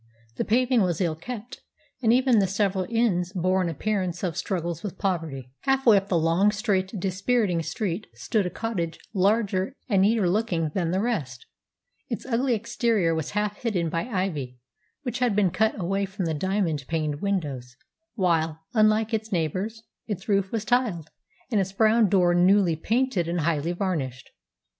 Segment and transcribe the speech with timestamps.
[0.37, 1.61] The paving was ill kept,
[2.01, 5.51] and even the several inns bore an appearance of struggles with poverty.
[5.59, 10.71] Half way up the long, straight, dispiriting street stood a cottage larger and neater looking
[10.73, 11.45] than the rest.
[12.09, 14.57] Its ugly exterior was half hidden by ivy,
[15.03, 17.75] which had been cut away from the diamond paned windows;
[18.15, 21.11] while, unlike its neighbours, its roof was tiled
[21.51, 24.31] and its brown door newly painted and highly varnished.